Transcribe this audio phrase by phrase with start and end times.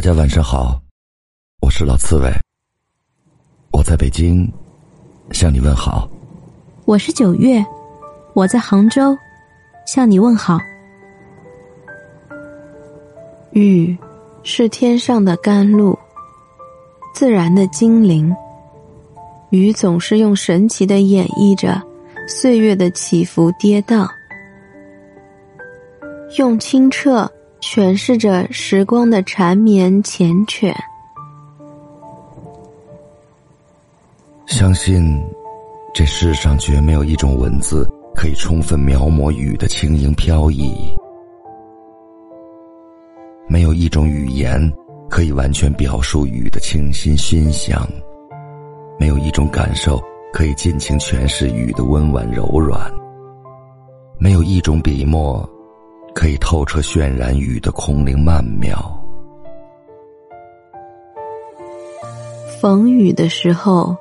[0.00, 0.80] 大家晚上好，
[1.60, 2.32] 我是老刺猬，
[3.70, 4.50] 我在北京
[5.30, 6.08] 向你问好。
[6.86, 7.62] 我是九月，
[8.32, 9.14] 我在杭州
[9.86, 10.58] 向你问好。
[13.52, 13.94] 雨
[14.42, 15.98] 是天上的甘露，
[17.12, 18.34] 自然的精灵。
[19.50, 21.78] 雨总是用神奇的演绎着
[22.26, 24.08] 岁月的起伏跌宕，
[26.38, 27.30] 用清澈
[27.60, 30.74] 诠释着时光的缠绵缱绻。
[34.46, 35.20] 相信
[35.94, 40.74] 这世上绝没有一种文字可以充分描摹雨的轻盈飘逸，
[43.48, 44.60] 没有一种语言
[45.08, 47.88] 可以完全表述雨的清新熏香。
[48.98, 52.92] 没有一种感受可以尽情诠释雨的温婉柔软，
[54.18, 55.48] 没有一种笔墨
[56.14, 58.76] 可以透彻渲染雨的空灵曼妙。
[62.60, 63.96] 逢雨的时候，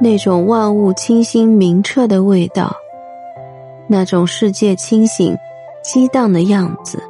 [0.00, 2.74] 那种万物清新明澈的味道，
[3.88, 5.34] 那种世界清醒
[5.82, 7.02] 激荡的样子，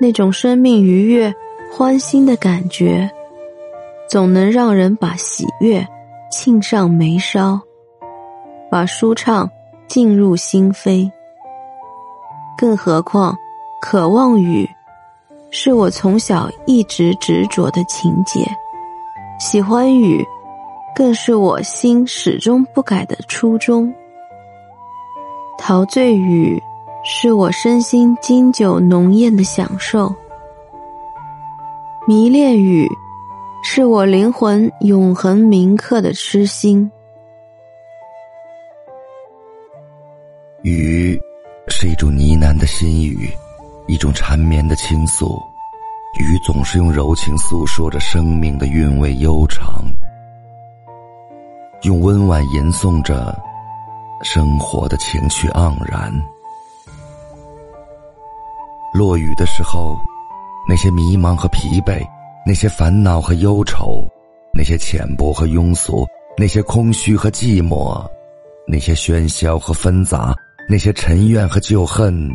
[0.00, 1.34] 那种生命愉悦
[1.70, 3.10] 欢欣的感觉。
[4.08, 5.86] 总能让人把喜悦
[6.32, 7.60] 沁上眉梢，
[8.70, 9.50] 把舒畅
[9.86, 11.10] 浸入心扉。
[12.58, 13.38] 更何况，
[13.80, 14.68] 渴望雨，
[15.50, 18.42] 是我从小一直执着的情节；
[19.38, 20.26] 喜欢雨，
[20.92, 23.94] 更是我心始终不改的初衷。
[25.56, 26.60] 陶醉雨，
[27.04, 30.12] 是我身心经久浓艳的享受；
[32.08, 32.88] 迷恋雨。
[33.60, 36.90] 是我灵魂永恒铭刻的痴心。
[40.62, 41.20] 雨
[41.70, 43.30] 是一种呢喃的心语，
[43.86, 45.42] 一种缠绵的倾诉。
[46.18, 49.84] 雨总是用柔情诉说着生命的韵味悠长，
[51.82, 53.38] 用温婉吟诵着
[54.22, 56.12] 生活的情趣盎然。
[58.92, 59.96] 落雨的时候，
[60.68, 62.02] 那些迷茫和疲惫。
[62.46, 64.02] 那些烦恼和忧愁，
[64.54, 68.02] 那些浅薄和庸俗，那些空虚和寂寞，
[68.66, 70.34] 那些喧嚣和纷杂，
[70.68, 72.30] 那些尘怨和旧恨，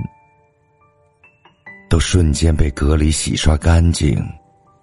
[1.87, 4.17] 都瞬间被隔离、洗刷干净，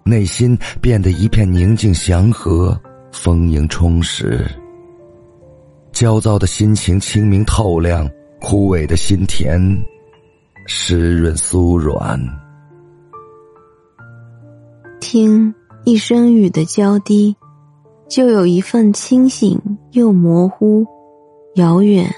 [0.05, 2.79] 内心变得一片宁静、祥和、
[3.11, 4.49] 丰盈、充实。
[5.91, 9.59] 焦躁的心情清明透亮，枯萎的心田
[10.65, 12.17] 湿润酥软。
[15.01, 17.35] 听一声雨的娇滴，
[18.07, 19.59] 就有一份清醒
[19.91, 20.85] 又模糊、
[21.55, 22.09] 遥远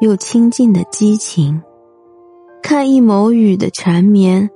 [0.00, 1.60] 又亲近的激情；
[2.62, 4.48] 看一抹雨的缠绵，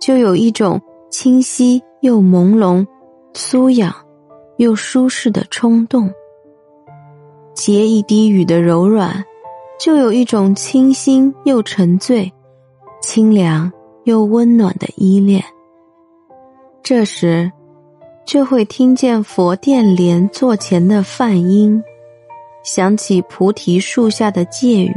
[0.00, 0.80] 就有一种
[1.10, 2.86] 清晰又朦胧、
[3.32, 3.94] 酥痒
[4.58, 6.08] 又舒适的冲动；
[7.54, 9.24] 结一滴雨的柔软，
[9.80, 12.30] 就有一种清新又沉醉、
[13.00, 13.72] 清凉
[14.04, 15.42] 又温暖的依恋。
[16.82, 17.50] 这时，
[18.26, 21.82] 就会听见佛殿莲座前的梵音，
[22.62, 24.94] 想起菩提树下的借语，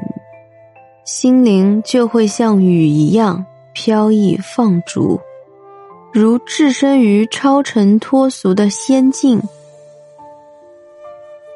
[1.03, 5.19] 心灵就会像雨一样飘逸放逐，
[6.13, 9.41] 如置身于超尘脱俗的仙境。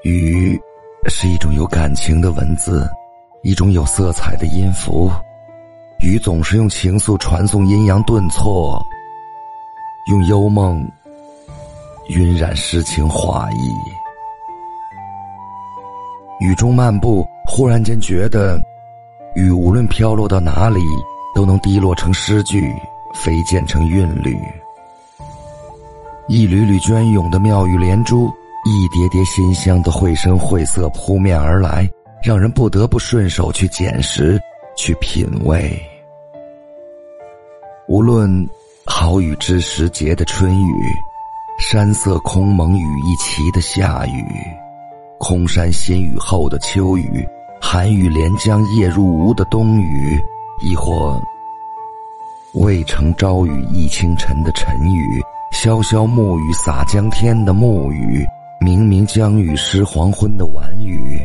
[0.04, 0.60] 雨
[1.08, 2.90] 是一种有感情的文字，
[3.44, 5.12] 一种有色彩的音符。
[6.02, 8.82] 雨总是用情愫传送阴阳顿挫。
[10.10, 10.84] 用幽梦
[12.08, 13.70] 晕染诗情画意，
[16.40, 18.60] 雨中漫步，忽然间觉得，
[19.36, 20.80] 雨无论飘落到哪里，
[21.36, 22.74] 都能滴落成诗句，
[23.14, 24.38] 飞溅成韵律。
[26.28, 28.28] 一缕缕隽永的妙语连珠，
[28.66, 31.90] 一叠叠馨香的绘声绘色扑面而来，
[32.24, 34.40] 让人不得不顺手去捡拾，
[34.76, 35.80] 去品味。
[37.88, 38.48] 无论。
[38.92, 40.74] 好雨知时节的春雨，
[41.60, 44.26] 山色空蒙雨亦奇的夏雨，
[45.20, 47.28] 空山新雨后的秋雨，
[47.62, 50.18] 寒雨连江夜入吴的冬雨，
[50.62, 51.22] 亦或
[52.54, 55.22] 渭城朝雨浥轻尘的晨雨，
[55.54, 58.26] 潇潇暮雨洒江天的暮雨，
[58.62, 61.20] 明明江雨湿黄昏的晚雨，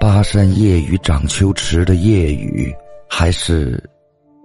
[0.00, 2.74] 巴山夜雨涨秋池的夜雨，
[3.08, 3.80] 还是。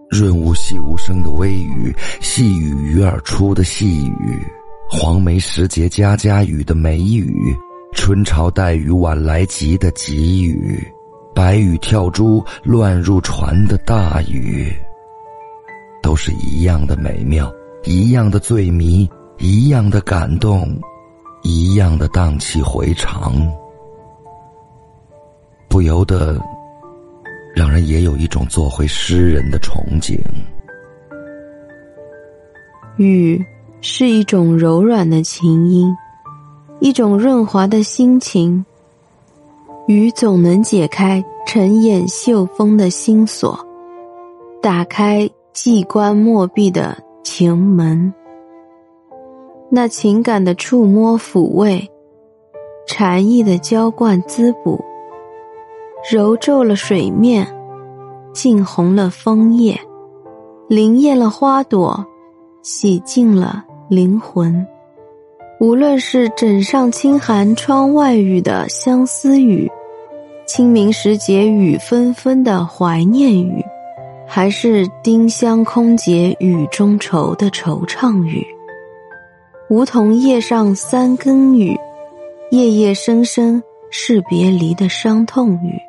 [0.10, 1.92] 润物细无声的微雨，
[2.22, 4.38] 细雨鱼儿出的细雨，
[4.88, 7.34] 黄梅时节家家雨的梅雨，
[7.94, 10.86] 春潮带雨晚来急的急雨，
[11.34, 14.74] 白雨跳珠乱入船的大雨，
[16.02, 17.52] 都是一样的美妙，
[17.84, 20.68] 一样的醉迷，一样的感动，
[21.44, 23.34] 一样的荡气回肠，
[25.70, 26.40] 不由得
[27.56, 30.20] 让人也有一种做回诗人的憧憬。
[32.98, 33.44] 雨
[33.82, 35.96] 是一种柔软的琴音，
[36.84, 38.66] 一种润滑的心情。
[39.88, 43.58] 雨总能解开沉掩袖风的心锁，
[44.62, 48.14] 打开寂关莫闭的情门。
[49.70, 51.90] 那情感的触摸抚慰，
[52.86, 54.84] 禅意的浇灌滋补，
[56.12, 57.48] 揉皱了水面，
[58.34, 59.80] 浸红了枫叶，
[60.68, 62.06] 灵验了花朵，
[62.62, 64.68] 洗净了灵魂。
[65.64, 69.72] 无论是枕上轻寒窗外雨的相思雨，
[70.46, 73.64] 清明时节雨纷纷的怀念雨，
[74.28, 78.46] 还是丁香空结雨中愁的惆怅雨，
[79.70, 81.80] 梧桐叶上三更雨，
[82.52, 85.80] 夜夜声声是别离的伤痛雨，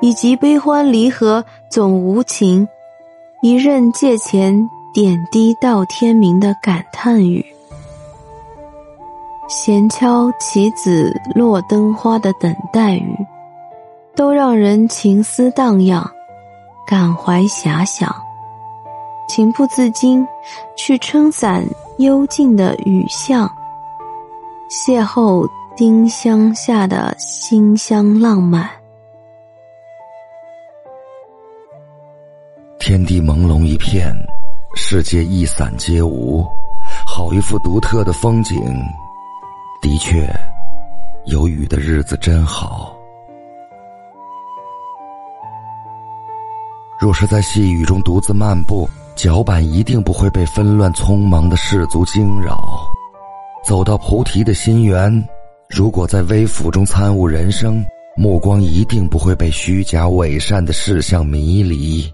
[0.00, 2.66] 以及悲欢离合总无情，
[3.42, 4.58] 一任借钱
[4.94, 7.44] 点滴到天明的感叹语。
[9.50, 13.16] 闲敲棋子落灯花的等待雨，
[14.14, 16.08] 都让人情思荡漾，
[16.86, 18.14] 感怀遐想，
[19.26, 20.24] 情不自禁
[20.76, 21.64] 去撑伞
[21.98, 23.50] 幽静的雨巷，
[24.70, 25.44] 邂逅
[25.76, 28.70] 丁香下的馨香浪漫。
[32.78, 34.14] 天地朦胧一片，
[34.76, 36.46] 世界一散皆无，
[37.04, 38.56] 好一幅独特的风景。
[39.80, 40.30] 的确，
[41.24, 42.94] 有雨的日子真好。
[46.98, 48.86] 若是在细雨中独自漫步，
[49.16, 52.86] 脚板一定不会被纷乱匆忙的世俗惊扰。
[53.64, 55.10] 走到菩提的心源，
[55.70, 57.82] 如果在微服中参悟人生，
[58.16, 62.04] 目光一定不会被虚假伪善的事项迷离。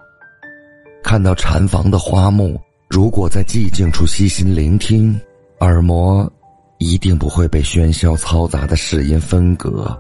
[1.03, 5.21] 看到禅房的花木，如果在寂静处细心聆听，
[5.59, 6.31] 耳膜。
[6.79, 9.99] 一定不会被喧嚣嘈杂的世音分隔，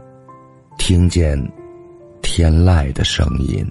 [0.77, 1.37] 听见
[2.21, 3.67] 天籁的声音。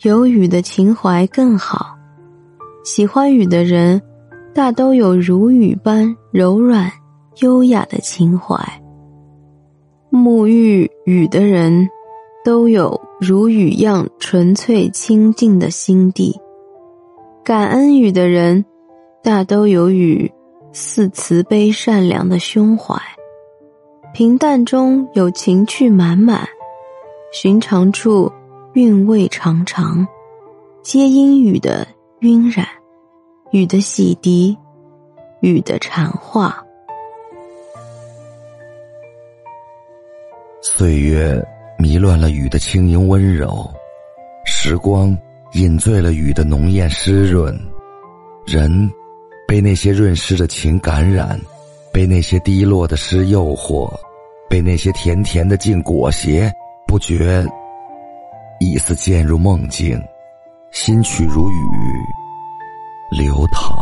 [0.00, 1.96] 有雨的情怀更好，
[2.84, 4.02] 喜欢雨的人，
[4.52, 6.90] 大都有如雨般柔软、
[7.42, 8.56] 优雅的情怀。
[10.10, 11.88] 沐浴雨的人，
[12.44, 16.36] 都有如雨样纯粹清净的心地。
[17.44, 18.64] 感恩雨的人。
[19.24, 20.28] 大都有雨
[20.72, 23.00] 似慈悲善良的胸怀，
[24.12, 26.44] 平淡中有情趣满满，
[27.32, 28.30] 寻常处
[28.72, 30.04] 韵味长长，
[30.82, 31.86] 皆因雨的
[32.22, 32.66] 晕染，
[33.52, 34.56] 雨的洗涤，
[35.40, 36.60] 雨的禅化。
[40.60, 41.40] 岁月
[41.78, 43.70] 迷乱了雨的轻盈温柔，
[44.44, 45.16] 时光
[45.52, 47.56] 饮醉了雨的浓艳湿润，
[48.44, 48.90] 人。
[49.52, 51.38] 被那些润湿的情感染，
[51.92, 53.86] 被那些低落的诗诱惑，
[54.48, 56.50] 被那些甜甜的境裹挟，
[56.86, 57.44] 不觉
[58.60, 60.02] 一丝渐入梦境，
[60.70, 61.54] 心曲如雨
[63.10, 63.76] 流淌。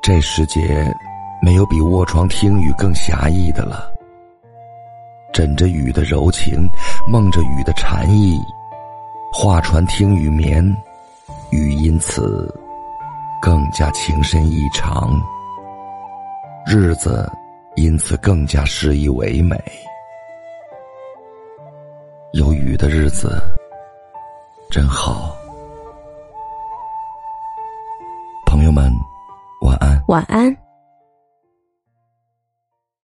[0.00, 0.90] 这世界
[1.42, 3.92] 没有比卧床听雨更侠义的了。
[5.30, 6.66] 枕着雨的柔情，
[7.06, 8.40] 梦着雨的禅意，
[9.30, 10.74] 画船听雨眠。
[11.52, 12.50] 雨因此
[13.40, 15.20] 更加情深意长，
[16.66, 17.30] 日子
[17.76, 19.62] 因此更加诗意唯美。
[22.32, 23.38] 有雨的日子
[24.70, 25.36] 真好，
[28.46, 28.90] 朋友们，
[29.60, 30.02] 晚安。
[30.08, 30.61] 晚安。